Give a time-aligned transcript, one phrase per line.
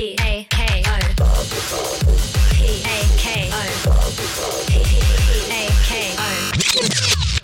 [0.00, 0.96] P A K O
[2.54, 3.60] P A K O
[4.66, 4.72] P
[5.50, 6.24] A K O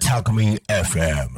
[0.00, 1.28] Talkme FM.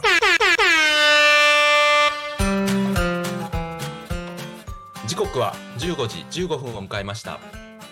[5.08, 7.40] 時刻は15時15分を迎えました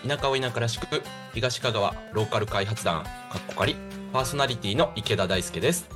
[0.07, 1.03] 田舎を田舎らしく
[1.33, 3.09] 東香川ローカル開発団か
[3.39, 3.75] っこかり
[4.13, 5.89] パーソナリティの池田大輔です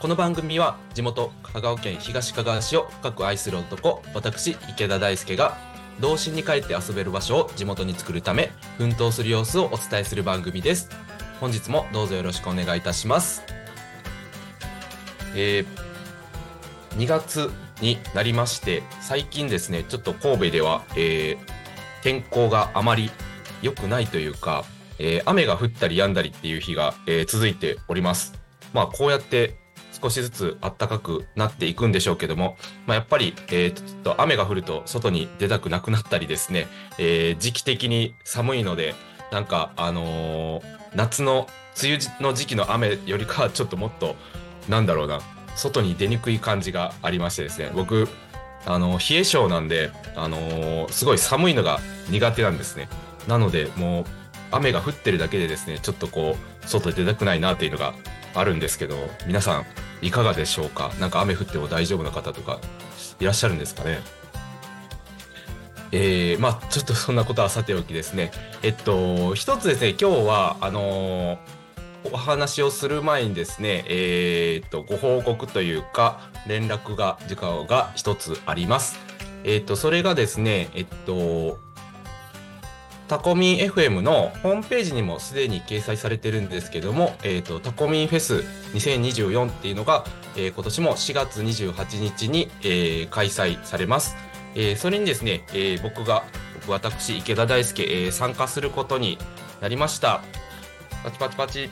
[0.00, 10.90] この番組は地元香川県東香川市を深く愛する男私池田大輔が童心に帰って遊べる場所を地元に作るため奮闘する様子をお伝えする番組です。
[11.40, 13.42] 本日もどうぞよろしくお願いいたします。
[15.34, 15.66] えー
[16.96, 17.50] 2月
[17.82, 21.56] になりまして最近ですねちょっと神戸では、えー
[22.02, 23.10] 天候があまり
[23.62, 24.64] 良くないというか、
[24.98, 28.34] えー雨が降ったり止んだりっていう日が、えー続いております。
[28.72, 29.56] まあこうやって
[30.00, 36.66] 少しずつ暖かくなっていくんでしょうけども、まあ、やっぱり、えーっと雨が降ると外に出たくなくなったりですね、
[36.98, 38.94] えー時期的に寒いので
[39.32, 40.62] なんかあのー
[40.94, 41.46] 夏の
[41.82, 44.16] 梅雨の時期の雨よりかはちょっともっと
[44.68, 45.20] なんだろうな
[45.54, 48.08] 外に出にくい感じがありましてですね僕
[48.64, 51.78] あの冷え性なんで、あのすごい寒いのが
[52.10, 52.88] 苦手なんですね。
[53.28, 54.04] なのでもう
[54.50, 57.94] 雨が降ってるだけでですねちょっとこう外に出たくないなっていうのが
[58.34, 59.66] あるんですけど皆さん
[60.02, 60.92] いかがでしょうか？
[61.00, 62.58] なんか雨降っても大丈夫な方とか
[63.20, 64.00] いらっしゃるんですかね？
[65.92, 68.30] えー、まあちょっとそんなことはさておきですね。
[68.62, 71.38] えっと一つですね今日はあのー
[72.12, 78.96] お話をする前にですね、えーっと、ご報告というか、連絡が、時間が一つあります。
[79.42, 81.58] えっと、それがですね、えっと、
[83.08, 90.04] タコミン FM のホームページにもすでに掲載されてるんですけども、えーっと、タコミンフェス2024っていうのが、
[90.36, 94.16] えー今年も4月28日に、えー開催されます。
[94.54, 96.24] えーそれにですね、え僕が、
[96.68, 99.18] 私、池田大輔、え参加することに
[99.60, 100.22] なりました。
[101.04, 101.70] パチパチパチ。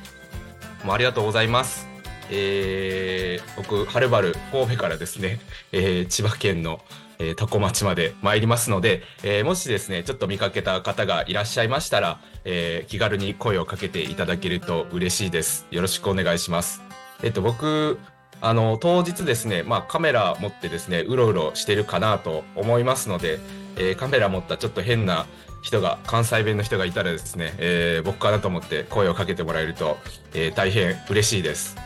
[0.84, 1.94] もうありがとうございます。
[2.30, 5.40] えー、僕、はるばる神戸からですね、
[5.72, 6.80] えー千葉県の、
[7.18, 15.66] えー、多古町まで参りますので、えーもしですね、ちょっと見かけた方がいらっしゃいましたら、えー気軽に声をかけていただけると嬉しいです。
[15.70, 16.82] よろしくお願いします。
[17.22, 17.98] えっと、僕、
[18.41, 23.38] あの、当日ですね、まあカメラ持ってですね、うろうろしてるかなと思いますので、
[23.76, 25.26] えーカメラ持ったちょっと変な
[25.62, 29.98] 人が、関西弁の人がいたらですね、えー僕かなと思って声をかけてもらえると、
[30.34, 31.76] えー大変嬉しいです。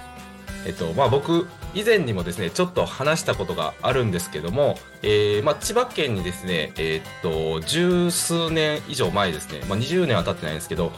[0.66, 10.92] えっと、まあ僕、以前にもですね、ちょっと話したことがあるんですけども、えーまあ千葉県にですね、えーっと、十数年以上前ですね、まあ20年は経ってないんですけど、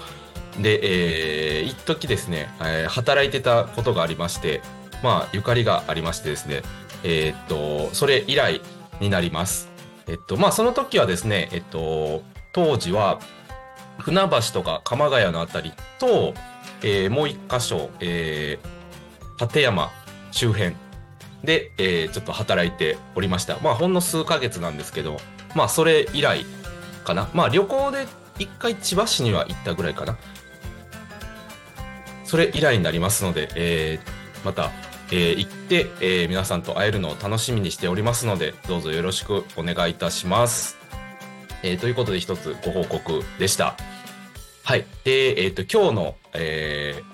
[0.61, 4.63] で、えー、一時ですね、えー働いてたことがありまして、
[5.03, 6.63] まあ、ゆかりがありましてですね、
[7.05, 8.61] えーっと、それ以来
[9.01, 9.69] になります。
[10.07, 12.23] えっと、まあ、その時はですね、えっと、
[12.53, 13.21] 当時は、
[13.99, 16.35] 船橋とか鎌ヶ谷のあたりと、
[16.83, 18.80] えーもう一箇所、えー、
[19.41, 19.91] 立山
[20.33, 20.75] 周辺
[21.45, 23.59] で、えーちょっと働いておりました。
[23.61, 25.19] まあ、ほんの数ヶ月なんですけど、
[25.55, 26.45] まあ、それ以来
[27.05, 27.29] かな。
[27.33, 28.07] まあ、旅行で
[28.39, 30.19] 一回千葉市には行ったぐらいかな。
[32.25, 34.71] それ以来になりますので、えーまた、
[35.11, 40.77] えー行って、えー皆さんと会えるのを楽しみにしておりますので、どうぞよろしくお願いいたします。
[41.63, 43.77] えーということで一つご報告でした。
[44.63, 44.85] はい。
[45.05, 47.10] で、えっ、と、今日の、えー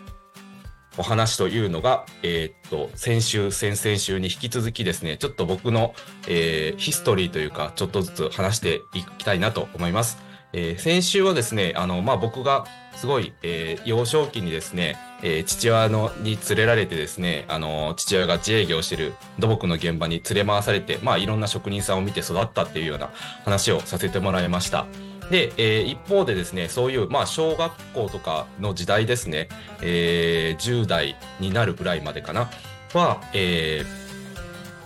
[0.98, 5.94] お話というのが、えーっと、先週、先々週に引き続きですね、ちょっと僕の、
[6.28, 10.18] えーヒストリーというか、ちょっとずつ話していきたいなと思います。
[10.52, 23.10] えー先週はですね、あの、まあ、僕がすごい、えー幼少期にですね、えー父親のに連れられてですね、あの、父親が自営業してる土木の現場に連れ回されて、まあ、いろんな職人さんを見て育ったっていうような
[23.44, 24.86] 話をさせてもらいました。
[25.30, 29.48] で、えー一方でですね、そういう、まあ、小学校とかの時代ですね、
[29.82, 32.50] えー10代になるぐらいまでかな、
[32.94, 34.06] は、えー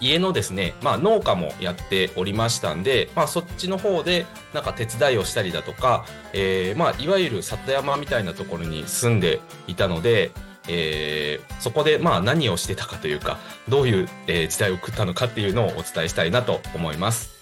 [0.01, 10.31] 家のですね、まあ、農家もやっておりましたんで、まあ、そっちの方でなんか手伝いをしたりだとか、えーまあ、いわゆる里山みたいなところに住んでいたので、
[10.69, 13.39] えーそこでまあ何をしてたかというか
[13.69, 17.35] どういう、えー時代を送ったのかっていうのをお伝えしたいなと思います。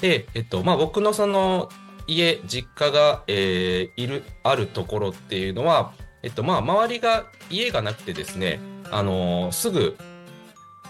[0.00, 1.68] で、えっと、まあ、僕のその
[2.06, 8.60] 家、実家が、えーいる、あるところっていうのは、えっと、まあ、周りが家がなくてですね、
[8.90, 9.96] あのーすぐ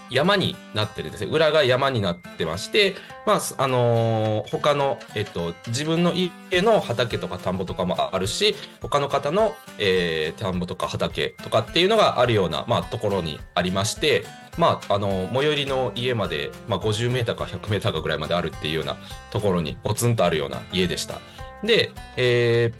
[0.09, 1.31] 山になってるんですね。
[1.31, 2.93] 裏が山になってまして、
[3.25, 14.25] まあ、あのー他の、えっと、自分の家の畑とか田んぼとかもあるし、他の方の、えー田んぼとか畑とかっていうのがあるような、まあ、ところにありまして、
[14.57, 18.97] まあ、あの、最寄りの家まで、まあ、50メーターか100メーターかぐらいまであるっていうような
[19.31, 21.19] ところにポツンとあるような家でした。
[21.63, 22.71] で、え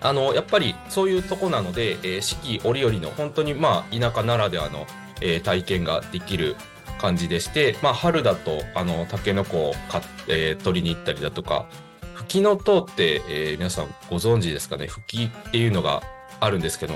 [0.00, 4.86] ー、あの、やっぱりそういうとこなので、えー、四季折々の本当にまあ田舎ならではの、
[5.20, 6.56] えー、体験ができる
[7.00, 11.66] 感じでして、まあ春だとあのタケノコを買っ、えー、取りに行ったりだとか、
[12.14, 14.86] フキノトウって、えー、皆さんご存知ですかね？
[14.86, 16.02] フキっていうのが
[16.40, 16.94] あるんですけど、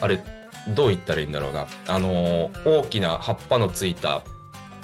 [0.00, 0.20] あれ
[0.68, 1.66] どう言ったらいいんだろうな。
[1.86, 4.22] あの大きな葉っぱのついた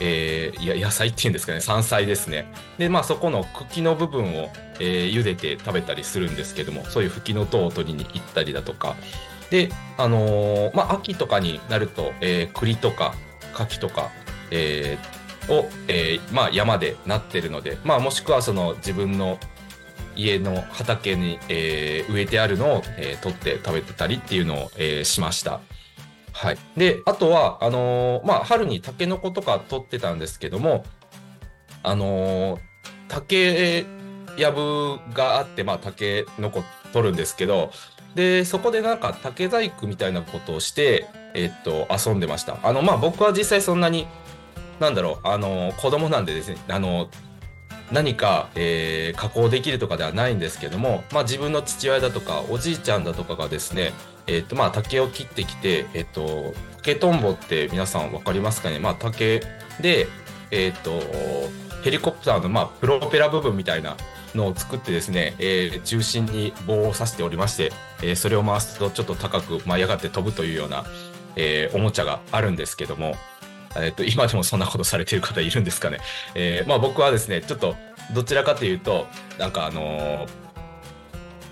[0.00, 1.60] えー、野菜っていうんですかね。
[1.60, 2.52] 山菜ですね。
[2.78, 8.94] でまあそこの茎の部分を、えー、茹でて食べたりするんですけどもそういう茎の塔を取りに行ったりだとか。
[9.50, 13.14] であのー、まあ秋とかになると、えー、栗とか
[13.54, 14.10] 柿とか、
[14.50, 19.38] えー、を、えー、まあ山でなってるのでまあもしくはその自分の
[20.16, 25.60] 家の畑に、えー、植えてあるのを、えー、取って食べてたりっていうのを、えー、しました。
[26.32, 26.58] はい。
[26.76, 30.84] で、あとは、あのー、まあ、春にタケノコとか取ってたんですけども、
[31.82, 32.60] あのー、
[33.08, 33.86] 竹
[34.36, 37.70] やぶがあって、まあ、竹のこ取るんですけど、
[38.14, 42.58] で、そこでなんか竹細工みたいなことをして、えっと、遊んでました。
[42.62, 44.06] あの、まあ、僕は実際そんなに、
[44.80, 47.08] なんだろう、あのー、子供なんでですね、あの
[47.92, 53.92] 何か、えー、加工できるとかではないんですけども、まあ、自分の父親だとかおじいちゃんだとかがですね、
[54.26, 59.40] えっ、ー、とまあ竹を切ってきて、えっ、ー、と竹とんぼって皆さん分かりますかね、まあ、竹
[59.80, 60.06] で、
[60.50, 61.00] えっ、と
[61.82, 63.96] ヘリコプターの、まあ、プロペラ部分みたいな
[64.34, 67.72] のを作ってですね、えー、中心に棒を刺しておりまして、
[68.02, 70.84] えー、それを回すとちょっと高く舞い上がって飛ぶというような、
[71.36, 73.14] えー、おもちゃがあるんですけども、
[73.84, 75.98] えっ、と、今でもそんなことされてる方いるんですかね。
[76.34, 77.76] えー、まあ僕はですね、ちょっと
[78.14, 79.06] どちらかというと、
[79.38, 80.46] なんかあのー、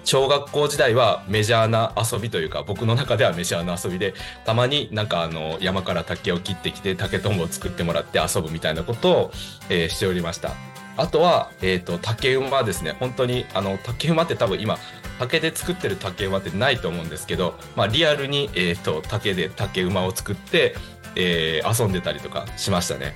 [0.05, 9.31] 小学校時代はメジャーな遊びというか僕の中ではメジャーな遊びでたまになんかあの山から竹を切ってきて竹とんぼを作ってもらって遊ぶみたいなことを、
[9.71, 10.53] えー、しておりました
[10.97, 14.79] あとは、えっ、ー、と竹馬ですね本当にあの竹馬って多分今
[15.19, 20.75] 竹で作ってる竹馬ってないと思うんですけど、まあ、リアルに、えーと竹で竹馬を作って
[21.17, 23.15] えー、遊んでたりとかしましたね。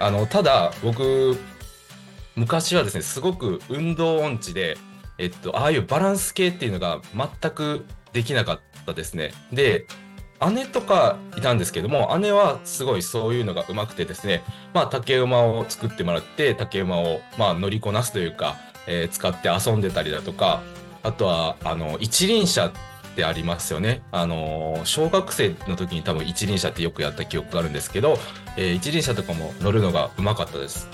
[0.00, 1.36] あのただ僕
[2.34, 4.76] 昔はですねすごく運動音痴で、
[5.18, 9.32] えっと、ああいうバランス系っていうのが全くできなかったですね。
[9.52, 9.86] で
[10.50, 14.42] 姉とかいたんですけども姉はすごいそういうのがうまくてですね
[14.74, 18.56] まあ竹馬を作ってもらって竹馬をまあ乗りこなすというか、
[18.88, 20.62] えー、使って遊んでたりだとか
[21.02, 22.72] あとはあの一輪車っ
[23.14, 24.02] てありますよね。
[24.10, 28.18] あの、小学生の時に多分一輪車ってよくやった記憶があるんですけど、
[28.56, 30.88] えー、一輪車とかも乗るのがうまかったです。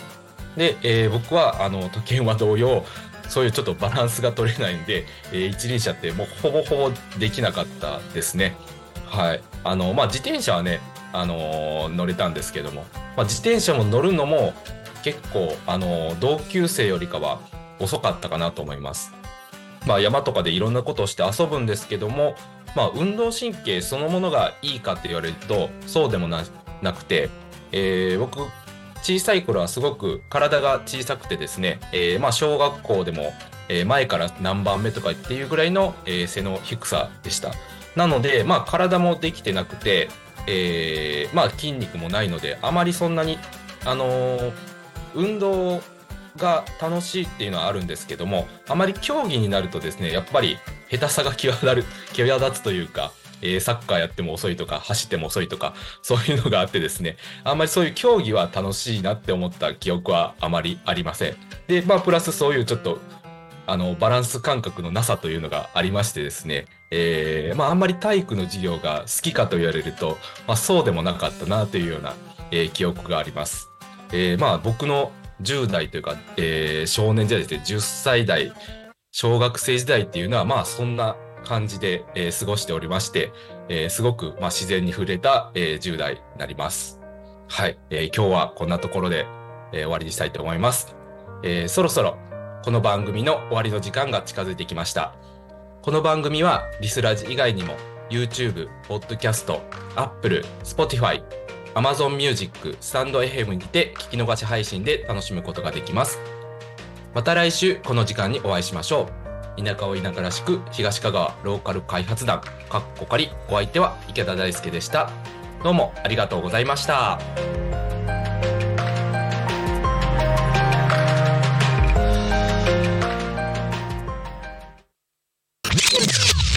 [0.56, 2.84] で、えー、僕はあの時計馬同様、
[3.28, 8.56] そういうちょっとバランスが取れないんで、えー、一輪車ってもうほぼほぼできなかったですね。
[9.06, 9.42] はい。
[9.64, 10.80] あの、まあ、自転車はね、
[11.12, 12.84] あの、乗れたんですけども、
[13.16, 14.54] まあ、自転車も乗るのも
[15.02, 17.40] 結構、あの、同級生よりかは
[17.78, 19.12] 遅かったかなと思います。
[19.86, 22.34] まあ、山とかでいろんなことをして遊ぶんですけども、
[22.74, 26.44] まあ、運動神経そのものがいいかって言われるとそうでもな
[26.92, 27.30] くて、
[27.72, 28.40] えー、僕
[29.02, 33.32] 小さい頃はすごく体が小さくてですね、えー、まあ小学校でも、
[33.86, 35.94] 前から何番目とかっていうぐらいの、
[36.26, 37.52] 背の低さでした。
[37.96, 40.08] なので、まあ体もできてなくて、
[40.46, 43.38] えー、まあ筋肉もないので、あまりそんなに、
[43.84, 44.52] あのー、
[45.14, 45.80] 運動
[46.38, 50.58] が楽しいっていうのはあるんですけどもあまり競技になるとですねやっぱり
[50.90, 51.84] 下手さが際立る
[52.14, 53.12] 際立つというか、
[53.42, 61.36] えー、サッカーやっても遅いとか走っても遅いとかそういうのがあってですねあんまりそういう競技は楽しいなって思った記憶はあまりありません
[61.66, 62.98] でまあプラスそういうちょっと
[63.68, 72.14] あのバランス感覚のなさというのがありましてですね、えー、まああんまり体育の授業が好きかと言われると、まあ、そうでもなかったなというような、
[72.50, 73.68] えー、記憶があります。
[74.10, 78.52] えー、まあ僕の10代というか、えー、少年時代ですね、10歳代、
[79.12, 83.32] 小学生時代っていうのは、まあそんな感じで、えー、過ごしておりまして、
[83.68, 87.00] えー、すごく、まあ、自然に触れた、えー、10代になります。
[87.48, 89.26] はい、えー、今日はこんなところで、
[89.72, 90.94] えー、終わりにしたいと思います。
[91.42, 92.16] えー、そろそろ
[92.64, 95.14] この番組の終わりの時間が近づいてきました。
[95.80, 97.74] この番組はリスラジ以外にも
[98.10, 99.60] YouTube、Podcast、
[99.94, 101.22] Apple、Spotify、
[101.78, 106.18] Amazon Music、スタンド FM にて聞き逃し配信で楽しむことができます。
[107.14, 109.08] また来週この時間にお会いしましょ
[109.56, 109.62] う。
[109.62, 115.08] 田舎を田舎らしく東香川ローカル開発団かっこかりお相手は池田大輔でした。
[115.62, 117.20] どうもありがとうございました。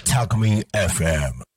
[0.08, 1.51] Talk Me FM